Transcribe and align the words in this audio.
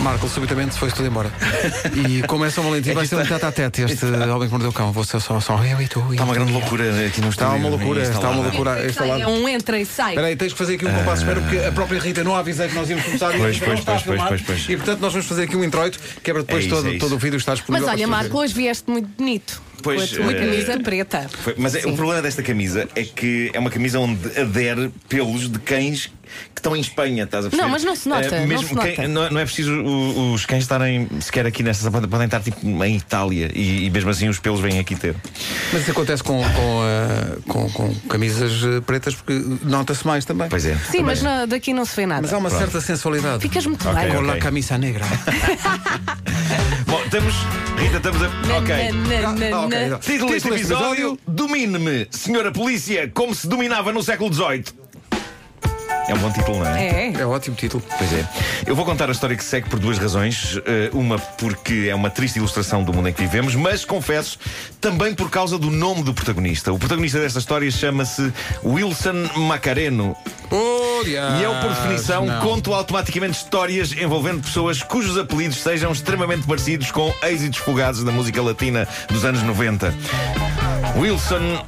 Marco 0.00 0.28
subitamente 0.28 0.78
foi 0.78 0.90
tudo 0.92 1.08
embora. 1.08 1.28
E 1.92 2.22
como 2.22 2.44
é 2.44 2.50
São 2.50 2.62
Valentim, 2.62 2.92
vai 2.92 3.04
ser 3.04 3.16
um 3.16 3.24
tete 3.26 3.44
a 3.44 3.50
tete 3.52 3.82
este 3.82 4.06
Homem 4.06 4.46
que 4.46 4.50
Mordeu 4.50 4.70
o 4.70 4.72
Cão. 4.72 4.92
Vou 4.92 5.02
ser 5.02 5.20
só, 5.20 5.40
só 5.40 5.62
eu 5.64 5.82
e 5.82 5.88
tu. 5.88 6.00
Está 6.12 6.22
uma 6.24 6.34
grande 6.34 6.52
loucura 6.52 6.84
aqui 7.04 7.20
no 7.20 7.28
Está 7.30 7.46
estúdio. 7.46 7.66
uma 7.66 7.68
loucura, 7.76 8.02
está 8.02 8.30
uma 8.30 8.42
loucura 8.42 8.72
a 8.74 8.86
este 8.86 8.98
Sai, 8.98 9.08
lado. 9.08 9.22
é 9.22 9.26
um 9.26 9.48
entra 9.48 9.78
e 9.78 9.84
sai. 9.84 10.10
Espera 10.12 10.26
aí, 10.28 10.36
tens 10.36 10.52
que 10.52 10.58
fazer 10.58 10.74
aqui 10.76 10.86
um 10.86 10.92
compasso 10.94 11.24
de 11.24 11.30
espera 11.30 11.40
porque 11.40 11.66
a 11.66 11.72
própria 11.72 12.00
Rita 12.00 12.22
não 12.22 12.36
avisei 12.36 12.68
que 12.68 12.74
nós 12.76 12.88
íamos 12.88 13.04
começar 13.04 13.34
e 13.34 13.38
Pois, 13.38 13.58
pois, 13.58 13.80
pois, 13.80 14.02
pois, 14.04 14.42
pois. 14.42 14.68
E 14.68 14.76
portanto 14.76 15.00
nós 15.00 15.12
vamos 15.12 15.26
fazer 15.26 15.42
aqui 15.42 15.56
um 15.56 15.64
introito 15.64 15.98
que 16.22 16.30
é 16.30 16.34
para 16.34 16.42
depois 16.42 16.64
É 16.64 16.68
todo, 16.68 16.88
é 16.88 16.98
todo 16.98 17.14
o 17.16 17.18
vídeo 17.18 17.36
estar 17.36 17.54
disponível. 17.54 17.86
Mas 17.88 17.94
olha, 17.96 18.06
Marco, 18.06 18.38
hoje 18.38 18.54
vieste 18.54 18.88
muito 18.88 19.08
bonito. 19.18 19.60
Pois, 19.82 20.10
com 20.16 20.22
a 20.22 20.26
tua 20.26 20.32
eh, 20.32 20.40
camisa 20.40 20.78
preta. 20.80 21.28
Foi- 21.42 21.54
mas 21.58 21.74
é- 21.74 21.86
o 21.86 21.94
problema 21.94 22.20
desta 22.22 22.42
camisa 22.42 22.88
é 22.94 23.02
que 23.04 23.50
é 23.52 23.58
uma 23.58 23.70
camisa 23.70 23.98
onde 24.00 24.18
adere 24.38 24.90
pelos 25.08 25.50
de 25.50 25.58
cães 25.58 26.10
que 26.54 26.60
estão 26.60 26.76
em 26.76 26.80
Espanha, 26.80 27.24
estás 27.24 27.46
a 27.46 27.48
perceber? 27.48 27.62
Não, 27.62 27.70
mas 27.72 27.84
não 27.84 27.96
se 27.96 28.06
nota, 28.08 28.40
não 28.40 28.46
mesmo 28.46 28.68
se 28.68 28.74
nota. 28.74 28.88
quem- 28.92 29.08
não, 29.08 29.30
não 29.30 29.40
é 29.40 29.44
preciso 29.46 29.72
o- 29.72 30.34
os 30.34 30.44
cães 30.44 30.62
estarem 30.64 31.08
sequer 31.20 31.46
aqui 31.46 31.62
nesta 31.62 31.90
podem, 31.90 32.08
podem 32.10 32.26
estar 32.26 32.40
tipo 32.40 32.66
em 32.84 32.96
Itália 32.96 33.50
e, 33.54 33.86
e 33.86 33.90
mesmo 33.90 34.10
assim 34.10 34.28
os 34.28 34.38
pelos 34.38 34.60
vêm 34.60 34.78
aqui 34.78 34.94
ter. 34.94 35.14
Mas 35.72 35.82
isso 35.82 35.90
acontece 35.92 36.22
com, 36.22 36.42
com, 36.42 36.82
eh, 36.84 37.38
com- 37.48 37.70
com 37.70 37.94
camisas 38.10 38.52
pretas 38.84 39.14
porque 39.14 39.32
nota-se 39.62 40.06
mais 40.06 40.24
também. 40.26 40.48
Pois 40.50 40.66
é. 40.66 40.76
Sim, 40.90 41.02
mas 41.02 41.22
na- 41.22 41.46
daqui 41.46 41.72
não 41.72 41.86
se 41.86 41.96
vê 41.96 42.04
nada. 42.04 42.20
Mas 42.22 42.32
há 42.32 42.38
uma 42.38 42.50
certa 42.50 42.78
sensualidade. 42.80 43.40
Ficas 43.40 43.64
muito 43.64 43.88
Ok, 43.88 43.98
bem. 44.02 44.12
Com 44.12 44.18
ok. 44.24 44.30
a 44.32 44.38
camisa 44.38 44.76
negra. 44.76 45.04
Bom, 46.88 47.02
estamos. 47.04 47.34
Rita, 47.76 47.98
estamos 47.98 48.22
a. 48.22 48.26
Ok. 48.58 48.92
Na, 48.92 49.20
na, 49.20 49.50
na, 49.50 49.56
Ah, 49.56 49.66
ok. 49.66 49.98
Título 50.00 50.32
deste 50.32 50.48
episódio: 50.48 51.18
Domine-me, 51.28 52.08
Senhora 52.10 52.50
Polícia, 52.50 53.10
como 53.12 53.34
se 53.34 53.46
dominava 53.46 53.92
no 53.92 54.02
século 54.02 54.32
XVIII. 54.32 54.64
É 56.08 56.14
um 56.14 56.18
bom 56.18 56.32
título, 56.32 56.60
não 56.60 56.66
é? 56.66 57.10
É. 57.10 57.12
É 57.20 57.26
ótimo 57.26 57.54
título. 57.54 57.84
Pois 57.98 58.10
é. 58.14 58.26
Eu 58.66 58.74
vou 58.74 58.86
contar 58.86 59.10
a 59.10 59.12
história 59.12 59.36
que 59.36 59.44
segue 59.44 59.68
por 59.68 59.78
duas 59.78 59.98
razões. 59.98 60.58
Eh, 60.64 60.88
uma 60.94 61.18
porque 61.18 61.88
é 61.90 61.94
uma 61.94 62.08
triste 62.08 62.36
ilustração 62.38 62.82
do 62.82 62.94
mundo 62.94 63.10
em 63.10 63.12
que 63.12 63.20
vivemos, 63.20 63.54
mas 63.54 63.84
confesso, 63.84 64.38
também 64.80 65.14
por 65.14 65.28
causa 65.28 65.58
do 65.58 65.70
nome 65.70 66.02
do 66.02 66.14
protagonista. 66.14 66.72
O 66.72 66.78
protagonista 66.78 67.20
desta 67.20 67.38
história 67.38 67.70
chama-se 67.70 68.32
Wilson 68.64 69.28
Macareno. 69.36 70.16
E 71.06 71.42
eu, 71.42 71.54
por 71.60 71.70
definição, 71.70 72.26
não. 72.26 72.40
conto 72.40 72.72
automaticamente 72.74 73.36
histórias 73.38 73.92
envolvendo 73.92 74.42
pessoas 74.42 74.82
cujos 74.82 75.16
apelidos 75.18 75.58
sejam 75.58 75.92
extremamente 75.92 76.46
parecidos 76.46 76.90
com 76.90 77.12
êxitos 77.22 77.58
fugados 77.60 78.02
da 78.04 78.10
música 78.12 78.42
latina 78.42 78.86
dos 79.08 79.24
anos 79.24 79.42
90. 79.42 79.94
Wilson 80.96 81.64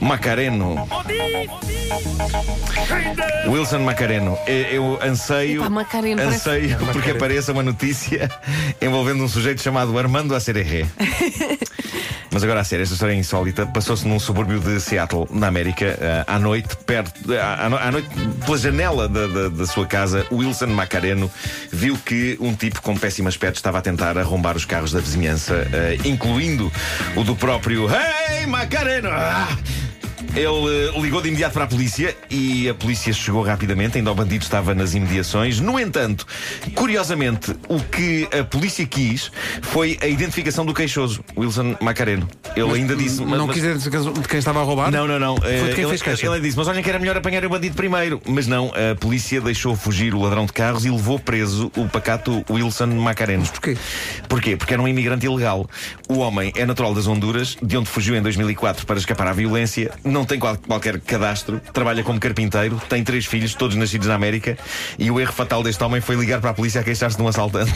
Macareno. 0.00 0.88
Wilson 3.46 3.80
Macareno. 3.80 4.38
Eu 4.46 4.98
anseio. 5.02 5.60
Epá, 5.60 5.70
Macareno, 5.70 6.22
parece- 6.22 6.48
anseio 6.50 6.76
porque 6.92 7.10
apareça 7.10 7.52
uma 7.52 7.62
notícia 7.62 8.30
envolvendo 8.80 9.22
um 9.22 9.28
sujeito 9.28 9.62
chamado 9.62 9.96
Armando 9.98 10.34
Acereré. 10.34 10.86
Mas 12.34 12.42
agora 12.42 12.60
a 12.62 12.64
sério, 12.64 12.82
esta 12.82 12.94
história 12.94 13.12
é 13.12 13.16
insólita. 13.16 13.64
Passou-se 13.64 14.04
num 14.08 14.18
subúrbio 14.18 14.58
de 14.58 14.80
Seattle, 14.80 15.24
na 15.30 15.46
América, 15.46 15.84
eh, 16.00 16.24
à 16.26 16.36
noite, 16.36 16.76
perto, 16.84 17.32
eh, 17.32 17.40
à, 17.40 17.92
noite, 17.92 18.08
pela 18.44 18.58
janela 18.58 19.08
da, 19.08 19.28
da- 19.28 19.48
da 19.50 19.66
sua 19.66 19.86
casa, 19.86 20.26
Wilson 20.32 20.66
Macareno 20.66 21.30
viu 21.72 21.96
que 21.96 22.36
um 22.40 22.52
tipo 22.52 22.82
com 22.82 22.96
péssimo 22.96 23.28
aspecto 23.28 23.54
estava 23.54 23.78
a 23.78 23.80
tentar 23.80 24.18
arrombar 24.18 24.56
os 24.56 24.64
carros 24.64 24.90
da 24.90 24.98
vizinhança, 24.98 25.54
eh, 25.72 25.96
incluindo 26.04 26.72
o 27.14 27.22
do 27.22 27.36
próprio 27.36 27.86
Hey 27.88 28.46
Macareno! 28.46 29.10
Ah! 29.12 29.46
Ele 30.34 30.96
eh, 30.96 31.00
ligou 31.00 31.20
de 31.20 31.28
imediato 31.28 31.52
para 31.52 31.64
a 31.64 31.66
polícia 31.66 32.16
e 32.30 32.68
a 32.68 32.74
polícia 32.74 33.12
chegou 33.12 33.42
rapidamente, 33.42 33.98
ainda 33.98 34.10
o 34.10 34.14
bandido 34.14 34.42
estava 34.42 34.74
nas 34.74 34.94
imediações. 34.94 35.60
No 35.60 35.78
entanto, 35.78 36.26
curiosamente, 36.74 37.54
o 37.68 37.80
que 37.80 38.28
a 38.36 38.44
polícia 38.44 38.86
quis 38.86 39.30
foi 39.62 39.98
a 40.00 40.06
identificação 40.06 40.64
do 40.64 40.74
queixoso, 40.74 41.24
Wilson 41.36 41.76
Macareno. 41.80 42.28
Ele 42.56 42.72
ainda 42.72 42.94
disse. 42.96 43.20
mas- 43.22 43.38
não 43.38 43.46
mas- 43.46 43.56
de 43.56 44.28
quem 44.28 44.38
estava 44.38 44.60
a 44.60 44.62
roubar? 44.62 44.90
não, 44.90 45.06
não, 45.06 45.18
não. 45.18 45.36
Eh, 45.42 45.68
de 45.68 45.74
quem 45.74 45.80
ele, 45.84 45.88
fez 45.88 46.02
queixa? 46.02 46.26
ele 46.26 46.40
disse, 46.40 46.56
mas 46.56 46.68
olha 46.68 46.82
que 46.82 46.88
era 46.88 46.98
melhor 46.98 47.16
apanhar 47.16 47.44
o 47.44 47.48
bandido 47.48 47.74
primeiro. 47.74 48.20
Mas 48.26 48.46
não, 48.46 48.70
a 48.74 48.94
polícia 48.94 49.40
deixou 49.40 49.74
fugir 49.76 50.14
o 50.14 50.20
ladrão 50.20 50.46
de 50.46 50.52
carros 50.52 50.84
e 50.84 50.90
levou 50.90 51.18
preso 51.18 51.70
o 51.76 51.88
pacato 51.88 52.44
Wilson 52.50 52.86
Macareno. 52.86 53.44
Porquê? 53.46 53.76
Porquê? 54.28 54.56
Porque 54.56 54.72
era 54.74 54.82
um 54.82 54.88
imigrante 54.88 55.26
ilegal. 55.26 55.68
O 56.08 56.18
homem 56.18 56.52
é 56.56 56.64
natural 56.66 56.94
das 56.94 57.06
Honduras, 57.06 57.56
de 57.62 57.76
onde 57.76 57.88
fugiu 57.88 58.14
em 58.14 58.22
2004 58.22 58.86
para 58.86 58.98
escapar 58.98 59.26
à 59.28 59.32
violência, 59.32 59.90
não 60.04 60.24
tem 60.24 60.38
qual- 60.38 60.56
qualquer 60.56 61.00
cadastro, 61.00 61.60
trabalha 61.72 62.02
como 62.02 62.20
carpinteiro, 62.20 62.80
tem 62.88 63.02
três 63.02 63.24
filhos, 63.26 63.54
todos 63.54 63.74
nascidos 63.76 64.06
na 64.08 64.14
América, 64.14 64.56
e 64.98 65.10
o 65.10 65.18
erro 65.20 65.32
fatal 65.32 65.62
deste 65.62 65.82
homem 65.82 66.00
foi 66.00 66.16
ligar 66.16 66.40
para 66.40 66.50
a 66.50 66.54
polícia 66.54 66.80
a 66.80 66.84
queixar-se 66.84 67.16
de 67.16 67.22
um 67.22 67.28
assaltante. 67.28 67.72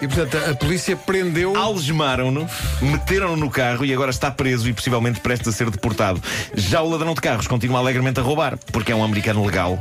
E 0.00 0.08
portanto 0.08 0.36
a 0.50 0.54
polícia 0.54 0.96
prendeu. 0.96 1.56
Algemaram-no, 1.56 2.46
meteram-no 2.80 3.36
no 3.36 3.50
carro 3.50 3.84
e 3.84 3.92
agora 3.92 4.01
está 4.10 4.30
preso 4.30 4.68
e 4.68 4.72
possivelmente 4.72 5.20
prestes 5.20 5.48
a 5.48 5.52
ser 5.52 5.70
deportado. 5.70 6.22
Já 6.54 6.82
o 6.82 6.90
ladrão 6.90 7.14
de 7.14 7.20
carros 7.20 7.46
continua 7.46 7.78
alegremente 7.78 8.20
a 8.20 8.22
roubar, 8.22 8.58
porque 8.72 8.92
é 8.92 8.96
um 8.96 9.04
americano 9.04 9.44
legal. 9.44 9.78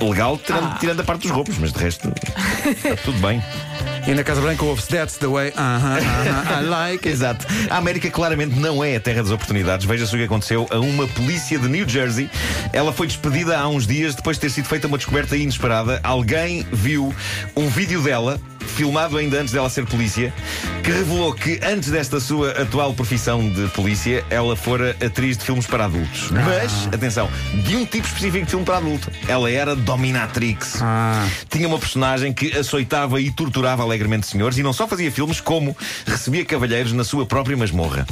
Legal, 0.00 0.38
tirando, 0.38 0.78
tirando 0.78 1.00
a 1.00 1.04
parte 1.04 1.22
dos 1.22 1.30
roubos, 1.32 1.58
mas 1.58 1.72
de 1.72 1.78
resto 1.80 2.12
está 2.64 2.96
tudo 3.02 3.18
bem. 3.18 3.42
E 4.06 4.14
na 4.14 4.24
Casa 4.24 4.40
Branca 4.40 4.64
ouve-se 4.64 4.88
That's 4.88 5.18
the 5.18 5.26
way. 5.26 5.48
Uh-huh, 5.48 5.54
uh-huh, 5.58 6.62
I 6.62 6.66
like 6.66 7.06
it. 7.06 7.08
Exato. 7.08 7.46
A 7.68 7.76
América 7.76 8.08
claramente 8.10 8.58
não 8.58 8.82
é 8.82 8.96
a 8.96 9.00
terra 9.00 9.22
das 9.22 9.30
oportunidades. 9.30 9.84
Veja-se 9.84 10.14
o 10.14 10.18
que 10.18 10.24
aconteceu 10.24 10.66
a 10.70 10.78
uma 10.78 11.06
polícia 11.08 11.58
de 11.58 11.68
New 11.68 11.86
Jersey. 11.86 12.30
Ela 12.72 12.90
foi 12.90 13.06
despedida 13.06 13.58
há 13.58 13.68
uns 13.68 13.86
dias 13.86 14.14
depois 14.14 14.38
de 14.38 14.42
ter 14.42 14.50
sido 14.50 14.66
feita 14.66 14.86
uma 14.86 14.96
descoberta 14.96 15.36
inesperada. 15.36 16.00
Alguém 16.02 16.66
viu 16.72 17.14
um 17.54 17.68
vídeo 17.68 18.00
dela. 18.00 18.40
Filmado 18.78 19.18
ainda 19.18 19.40
antes 19.40 19.52
dela 19.52 19.68
ser 19.68 19.84
polícia, 19.86 20.32
que 20.84 20.92
revelou 20.92 21.34
que 21.34 21.58
antes 21.64 21.90
desta 21.90 22.20
sua 22.20 22.52
atual 22.52 22.94
profissão 22.94 23.50
de 23.50 23.66
polícia, 23.70 24.24
ela 24.30 24.54
fora 24.54 24.96
atriz 25.04 25.36
de 25.36 25.42
filmes 25.42 25.66
para 25.66 25.86
adultos. 25.86 26.30
Mas, 26.30 26.86
atenção, 26.86 27.28
de 27.64 27.74
um 27.74 27.84
tipo 27.84 28.06
específico 28.06 28.44
de 28.44 28.48
filme 28.48 28.64
para 28.64 28.76
adulto. 28.76 29.10
Ela 29.26 29.50
era 29.50 29.74
Dominatrix. 29.74 30.78
Ah. 30.80 31.26
Tinha 31.50 31.66
uma 31.66 31.80
personagem 31.80 32.32
que 32.32 32.56
açoitava 32.56 33.20
e 33.20 33.32
torturava 33.32 33.82
alegremente 33.82 34.28
senhores 34.28 34.56
e 34.58 34.62
não 34.62 34.72
só 34.72 34.86
fazia 34.86 35.10
filmes, 35.10 35.40
como 35.40 35.76
recebia 36.06 36.44
cavalheiros 36.44 36.92
na 36.92 37.02
sua 37.02 37.26
própria 37.26 37.56
masmorra. 37.56 38.06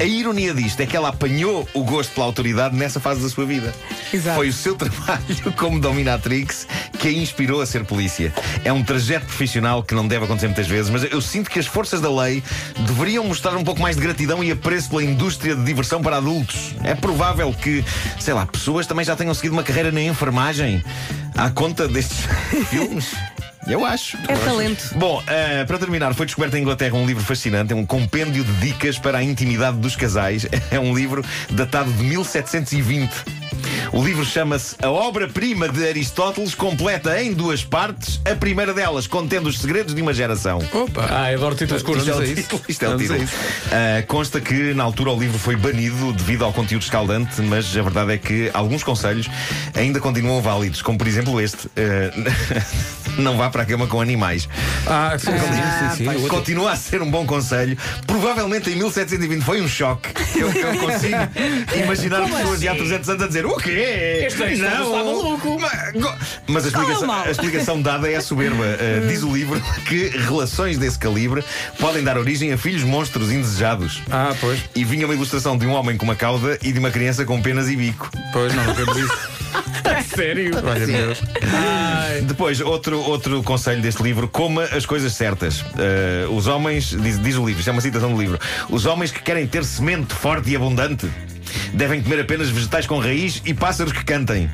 A 0.00 0.04
ironia 0.04 0.54
disto 0.54 0.80
é 0.80 0.86
que 0.86 0.96
ela 0.96 1.08
apanhou 1.08 1.68
o 1.74 1.84
gosto 1.84 2.12
pela 2.12 2.26
autoridade 2.26 2.76
nessa 2.76 3.00
fase 3.00 3.20
da 3.20 3.28
sua 3.28 3.44
vida. 3.44 3.74
Exato. 4.12 4.36
Foi 4.36 4.48
o 4.48 4.52
seu 4.52 4.74
trabalho 4.76 5.52
como 5.56 5.80
dominatrix 5.80 6.66
que 6.98 7.08
a 7.08 7.12
inspirou 7.12 7.60
a 7.60 7.66
ser 7.66 7.84
polícia. 7.84 8.32
É 8.64 8.72
um 8.72 8.82
trajeto 8.82 9.26
profissional 9.26 9.82
que 9.82 9.94
não 9.94 10.06
deve 10.06 10.24
acontecer 10.24 10.46
muitas 10.46 10.66
vezes, 10.66 10.90
mas 10.90 11.04
eu 11.04 11.20
sinto 11.20 11.50
que 11.50 11.58
as 11.58 11.66
forças 11.66 12.00
da 12.00 12.10
lei 12.10 12.42
deveriam 12.86 13.24
mostrar 13.24 13.56
um 13.56 13.64
pouco 13.64 13.80
mais 13.80 13.96
de 13.96 14.02
gratidão 14.02 14.42
e 14.42 14.50
apreço 14.50 14.90
pela 14.90 15.02
indústria 15.02 15.54
de 15.54 15.64
diversão 15.64 16.02
para 16.02 16.16
adultos. 16.16 16.74
É 16.82 16.94
provável 16.94 17.52
que, 17.52 17.84
sei 18.18 18.34
lá, 18.34 18.46
pessoas 18.46 18.86
também 18.86 19.04
já 19.04 19.16
tenham 19.16 19.34
seguido 19.34 19.54
uma 19.54 19.62
carreira 19.62 19.90
na 19.90 20.02
enfermagem 20.02 20.82
à 21.36 21.50
conta 21.50 21.88
destes 21.88 22.18
filmes. 22.68 23.14
Eu 23.66 23.84
acho. 23.84 24.16
É 24.28 24.34
talento. 24.36 24.90
Bom, 24.96 25.22
eh, 25.26 25.64
para 25.64 25.78
terminar, 25.78 26.14
foi 26.14 26.26
descoberto 26.26 26.54
em 26.54 26.62
Inglaterra 26.62 26.94
um 26.96 27.06
livro 27.06 27.22
fascinante, 27.22 27.72
é 27.72 27.76
um 27.76 27.86
compêndio 27.86 28.42
de 28.42 28.52
dicas 28.54 28.98
para 28.98 29.18
a 29.18 29.22
intimidade 29.22 29.76
dos 29.78 29.96
casais. 29.96 30.46
É 30.70 30.78
um 30.78 30.94
livro 30.94 31.24
datado 31.50 31.90
de 31.92 32.04
1720. 32.04 33.10
O 33.92 34.04
livro 34.04 34.24
chama-se 34.24 34.76
A 34.80 34.88
Obra-Prima 34.88 35.68
de 35.68 35.86
Aristóteles, 35.86 36.54
completa 36.54 37.20
em 37.20 37.32
duas 37.32 37.64
partes, 37.64 38.20
a 38.24 38.36
primeira 38.36 38.72
delas 38.72 39.06
contendo 39.08 39.48
os 39.48 39.58
segredos 39.58 39.94
de 39.94 40.00
uma 40.00 40.14
geração. 40.14 40.58
Opa! 40.72 41.06
Ah, 41.10 41.26
adoro 41.26 41.56
títulos 41.56 41.82
curtos. 41.82 42.06
Isto 42.06 42.14
é 42.14 42.20
o 42.20 42.24
isso. 42.24 42.34
título. 42.36 42.62
Isto 42.68 42.84
é 42.84 42.88
o 42.88 42.94
a 42.94 42.96
título. 42.98 43.22
isso. 43.22 43.34
Ah, 43.72 44.02
consta 44.06 44.40
que 44.40 44.72
na 44.74 44.84
altura 44.84 45.10
o 45.10 45.18
livro 45.18 45.38
foi 45.38 45.56
banido 45.56 46.12
devido 46.12 46.44
ao 46.44 46.52
conteúdo 46.52 46.82
escaldante, 46.82 47.40
mas 47.42 47.76
a 47.76 47.82
verdade 47.82 48.12
é 48.12 48.18
que 48.18 48.48
alguns 48.54 48.84
conselhos 48.84 49.26
ainda 49.74 49.98
continuam 49.98 50.40
válidos, 50.40 50.82
como 50.82 50.96
por 50.96 51.08
exemplo 51.08 51.40
este: 51.40 51.68
ah, 51.76 52.60
não 53.18 53.36
vá 53.36 53.50
para 53.50 53.62
a 53.62 53.66
cama 53.66 53.86
com 53.86 54.00
animais. 54.00 54.48
Ah, 54.86 55.16
sim, 55.18 55.30
sim, 55.30 56.04
sim, 56.04 56.18
sim. 56.18 56.28
Continua 56.28 56.72
a 56.72 56.76
ser 56.76 57.02
um 57.02 57.10
bom 57.10 57.26
conselho. 57.26 57.76
Provavelmente 58.06 58.70
em 58.70 58.76
1720 58.76 59.42
foi 59.42 59.60
um 59.60 59.68
choque. 59.68 60.10
Eu, 60.36 60.50
eu 60.52 60.78
consigo 60.80 61.16
imaginar 61.82 62.22
pessoas 62.28 62.60
de 62.60 62.68
há 62.68 62.74
300 62.74 63.08
anos 63.08 63.22
a 63.22 63.26
dizer: 63.26 63.46
O 63.46 63.56
quê? 63.56 64.24
Este 64.26 64.42
Aristóteles 64.42 64.86
está 64.86 65.04
maluco." 65.04 65.58
Mas, 65.60 66.40
mas 66.46 66.64
a, 66.64 66.68
explicação, 66.68 67.12
a 67.12 67.30
explicação 67.30 67.82
dada 67.82 68.10
é 68.10 68.16
a 68.16 68.20
soberba. 68.20 68.64
Uh, 68.64 69.06
diz 69.08 69.22
o 69.22 69.32
livro 69.32 69.60
que 69.86 70.08
relações 70.08 70.78
desse 70.78 70.98
calibre 70.98 71.44
podem 71.78 72.02
dar 72.02 72.16
origem 72.18 72.52
a 72.52 72.58
filhos 72.58 72.82
monstros 72.82 73.30
indesejados. 73.30 74.02
Ah, 74.10 74.34
pois. 74.40 74.60
E 74.74 74.84
vinha 74.84 75.06
uma 75.06 75.14
ilustração 75.14 75.56
de 75.56 75.66
um 75.66 75.72
homem 75.72 75.96
com 75.96 76.04
uma 76.04 76.16
cauda 76.16 76.58
e 76.62 76.72
de 76.72 76.78
uma 76.78 76.90
criança 76.90 77.24
com 77.24 77.40
penas 77.40 77.68
e 77.68 77.76
bico. 77.76 78.10
Pois, 78.32 78.54
não, 78.54 78.64
não 78.64 78.98
isso. 78.98 79.29
Sério? 80.14 80.52
Olha. 80.56 82.20
Depois, 82.22 82.60
outro, 82.60 83.00
outro 83.00 83.42
conselho 83.42 83.80
deste 83.80 84.02
livro: 84.02 84.28
coma 84.28 84.64
as 84.64 84.86
coisas 84.86 85.12
certas. 85.12 85.60
Uh, 85.60 86.34
os 86.34 86.46
homens, 86.46 86.90
diz, 86.90 87.20
diz 87.20 87.36
o 87.36 87.44
livro, 87.44 87.60
isto 87.60 87.68
é 87.68 87.72
uma 87.72 87.80
citação 87.80 88.12
do 88.12 88.20
livro: 88.20 88.38
os 88.68 88.86
homens 88.86 89.10
que 89.10 89.20
querem 89.20 89.46
ter 89.46 89.64
semente 89.64 90.14
forte 90.14 90.50
e 90.50 90.56
abundante 90.56 91.08
devem 91.72 92.02
comer 92.02 92.20
apenas 92.20 92.48
vegetais 92.48 92.86
com 92.86 92.98
raiz 92.98 93.42
e 93.44 93.54
pássaros 93.54 93.92
que 93.92 94.04
cantem. 94.04 94.50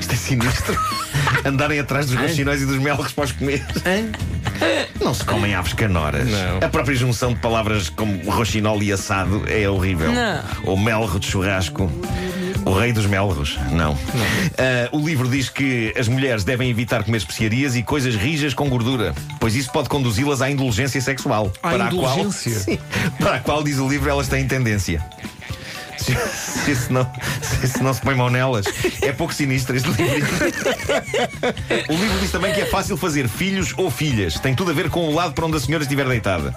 Isto 0.00 0.12
é 0.12 0.16
sinistro. 0.16 0.78
andarem 1.44 1.78
atrás 1.78 2.06
dos 2.06 2.16
roxinóis 2.16 2.62
e 2.62 2.66
dos 2.66 2.78
melros 2.78 3.12
para 3.12 3.24
os 3.24 3.32
comer. 3.32 3.64
Não 5.00 5.14
se 5.14 5.24
comem 5.24 5.54
aves 5.54 5.72
canoras. 5.72 6.28
Não. 6.28 6.58
A 6.58 6.68
própria 6.68 6.94
junção 6.94 7.32
de 7.32 7.40
palavras 7.40 7.88
como 7.88 8.30
roxinol 8.30 8.82
e 8.82 8.92
assado 8.92 9.44
é 9.48 9.68
horrível. 9.68 10.12
Não. 10.12 10.42
Ou 10.64 10.76
melro 10.76 11.18
de 11.18 11.26
churrasco. 11.26 11.90
O 12.64 12.72
rei 12.72 12.92
dos 12.92 13.06
melros. 13.06 13.58
Não. 13.72 13.96
Ah, 14.58 14.88
o 14.92 14.98
livro 14.98 15.28
diz 15.28 15.48
que 15.48 15.92
as 15.98 16.08
mulheres 16.08 16.44
devem 16.44 16.70
evitar 16.70 17.02
comer 17.04 17.18
especiarias 17.18 17.76
e 17.76 17.82
coisas 17.82 18.14
rijas 18.14 18.54
com 18.54 18.68
gordura, 18.68 19.14
pois 19.38 19.54
isso 19.54 19.70
pode 19.72 19.88
conduzi-las 19.88 20.42
à 20.42 20.50
indulgência 20.50 21.00
sexual. 21.00 21.52
À 21.62 21.70
para 21.70 21.86
indulgência? 21.86 22.52
A 22.52 22.54
qual, 22.54 22.62
Sim, 22.62 22.78
para 23.18 23.34
a 23.36 23.40
qual, 23.40 23.62
diz 23.62 23.78
o 23.78 23.88
livro, 23.88 24.08
elas 24.10 24.28
têm 24.28 24.46
tendência. 24.46 25.04
Se, 25.96 26.14
se 26.14 26.70
isso 26.70 26.92
não, 26.92 27.10
se 27.42 27.66
isso 27.66 27.82
não 27.82 27.92
se 27.92 28.00
põe 28.00 28.14
mão 28.14 28.30
nelas, 28.30 28.64
é 29.02 29.12
pouco 29.12 29.34
sinistro 29.34 29.76
este 29.76 29.90
livro. 29.90 30.30
O 31.88 31.92
livro 31.92 32.18
diz 32.20 32.30
também 32.30 32.54
que 32.54 32.60
é 32.60 32.66
fácil 32.66 32.96
fazer 32.96 33.28
filhos 33.28 33.74
ou 33.76 33.90
filhas. 33.90 34.38
Tem 34.40 34.54
tudo 34.54 34.70
a 34.70 34.74
ver 34.74 34.88
com 34.88 35.08
o 35.08 35.14
lado 35.14 35.34
para 35.34 35.44
onde 35.44 35.56
a 35.58 35.60
senhora 35.60 35.82
estiver 35.82 36.08
deitada. 36.08 36.54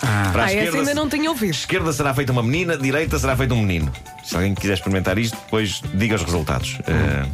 Para 0.00 0.42
a 0.42 0.46
Ah, 0.46 0.52
essa 0.52 0.58
esquerda, 0.58 0.78
ainda 0.78 0.94
não 0.94 1.08
tinha 1.08 1.30
ouvido. 1.30 1.50
esquerda 1.54 1.92
será 1.92 2.12
feita 2.14 2.32
uma 2.32 2.42
menina, 2.42 2.76
direita 2.76 3.18
será 3.18 3.36
feito 3.36 3.54
um 3.54 3.60
menino. 3.60 3.90
Se 4.24 4.34
alguém 4.34 4.54
quiser 4.54 4.74
experimentar 4.74 5.18
isto, 5.18 5.36
depois 5.36 5.80
diga 5.94 6.16
os 6.16 6.22
resultados. 6.22 6.78
Eh, 6.86 7.26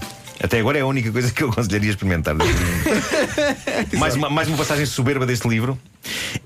até 0.43 0.59
agora 0.59 0.79
é 0.79 0.81
a 0.81 0.87
única 0.87 1.11
coisa 1.13 1.31
que 1.31 1.43
eu 1.43 1.51
aconselharia 1.51 1.91
experimentar. 1.91 2.35
mais, 3.99 4.15
uma, 4.17 4.29
mais 4.29 4.49
uma 4.49 4.57
passagem 4.57 4.85
soberba 4.87 5.25
deste 5.25 5.49
livro. 5.49 5.79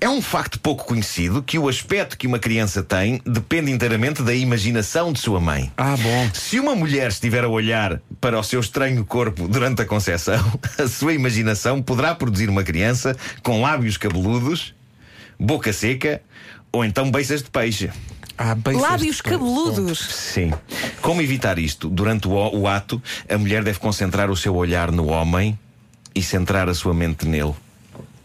É 0.00 0.08
um 0.08 0.20
facto 0.20 0.58
pouco 0.60 0.84
conhecido 0.84 1.42
que 1.42 1.58
o 1.58 1.68
aspecto 1.68 2.18
que 2.18 2.26
uma 2.26 2.38
criança 2.38 2.82
tem 2.82 3.20
depende 3.24 3.70
inteiramente 3.70 4.22
da 4.22 4.34
imaginação 4.34 5.12
de 5.12 5.18
sua 5.18 5.40
mãe. 5.40 5.72
Ah, 5.76 5.96
bom. 5.96 6.30
Se 6.34 6.60
uma 6.60 6.74
mulher 6.74 7.08
estiver 7.08 7.44
a 7.44 7.48
olhar 7.48 8.00
para 8.20 8.38
o 8.38 8.42
seu 8.42 8.60
estranho 8.60 9.04
corpo 9.04 9.48
durante 9.48 9.80
a 9.82 9.84
concepção, 9.84 10.44
a 10.78 10.88
sua 10.88 11.14
imaginação 11.14 11.82
poderá 11.82 12.14
produzir 12.14 12.48
uma 12.50 12.62
criança 12.62 13.16
com 13.42 13.62
lábios 13.62 13.96
cabeludos, 13.96 14.74
boca 15.38 15.72
seca 15.72 16.22
ou 16.72 16.84
então 16.84 17.10
beiças 17.10 17.42
de 17.42 17.50
peixe. 17.50 17.90
Ah, 18.38 18.54
Lábios 18.74 19.22
cabeludos. 19.22 19.98
Sim. 19.98 20.52
Como 21.00 21.22
evitar 21.22 21.58
isto? 21.58 21.88
Durante 21.88 22.28
o, 22.28 22.32
o 22.32 22.68
ato, 22.68 23.02
a 23.28 23.38
mulher 23.38 23.64
deve 23.64 23.78
concentrar 23.78 24.30
o 24.30 24.36
seu 24.36 24.54
olhar 24.54 24.92
no 24.92 25.06
homem 25.06 25.58
e 26.14 26.22
centrar 26.22 26.68
a 26.68 26.74
sua 26.74 26.92
mente 26.92 27.26
nele. 27.26 27.54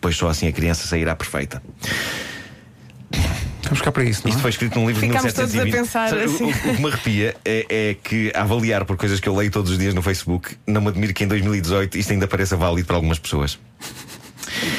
Pois 0.02 0.18
só 0.18 0.28
assim 0.28 0.48
a 0.48 0.52
criança 0.52 0.86
sairá 0.88 1.16
perfeita. 1.16 1.62
Vamos 3.64 3.82
cá 3.82 3.92
para 3.92 4.04
isso, 4.04 4.22
não 4.24 4.28
é? 4.28 4.30
Isto 4.32 4.42
foi 4.42 4.50
escrito 4.50 4.78
num 4.78 4.86
livro 4.88 5.02
de 5.02 5.08
Ficámos 5.08 5.32
todos 5.32 5.56
a 5.56 5.64
1720. 5.64 5.72
pensar 5.72 6.10
Sabe, 6.10 6.24
assim. 6.24 6.44
O, 6.44 6.72
o 6.72 6.76
que 6.76 6.82
me 6.82 6.88
arrepia 6.90 7.36
é, 7.46 7.66
é 7.70 7.94
que, 7.94 8.32
a 8.36 8.42
avaliar 8.42 8.84
por 8.84 8.98
coisas 8.98 9.20
que 9.22 9.30
eu 9.30 9.36
leio 9.36 9.50
todos 9.50 9.72
os 9.72 9.78
dias 9.78 9.94
no 9.94 10.02
Facebook, 10.02 10.58
não 10.68 10.82
me 10.82 10.90
admiro 10.90 11.14
que 11.14 11.24
em 11.24 11.28
2018 11.28 11.98
isto 11.98 12.12
ainda 12.12 12.28
pareça 12.28 12.58
válido 12.58 12.86
para 12.86 12.98
algumas 12.98 13.18
pessoas. 13.18 13.58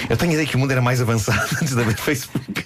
Eu 0.09 0.17
tenho 0.17 0.31
a 0.31 0.35
ideia 0.35 0.49
que 0.49 0.57
o 0.57 0.59
mundo 0.59 0.71
era 0.71 0.81
mais 0.83 1.01
avançado 1.01 1.41
antes 1.61 1.77
haver 1.77 1.97
Facebook. 1.97 2.65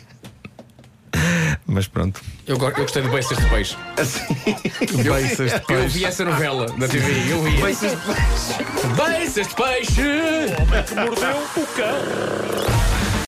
Mas 1.66 1.86
pronto. 1.88 2.20
Eu, 2.46 2.56
go- 2.58 2.68
eu 2.68 2.74
gostei 2.76 3.02
de 3.02 3.08
Beiças 3.08 3.36
de 3.38 3.46
Peixe. 3.48 3.76
Assim, 3.98 5.02
Beiças 5.02 5.50
de 5.50 5.56
Eu 5.56 5.60
peixe. 5.62 5.98
vi 5.98 6.04
essa 6.04 6.24
novela 6.24 6.66
na 6.76 6.86
TV. 6.86 7.32
Eu 7.32 7.42
vi. 7.42 7.60
Beiças 7.60 7.90
de 7.90 7.96
Peixe. 7.96 8.64
Beiças 8.96 9.48
de 9.48 9.54
Peixe. 9.54 10.00
O 10.02 10.62
homem 10.62 10.82
que 10.84 10.94
mordeu 10.94 11.36
o 11.56 11.66
cão. 11.74 12.95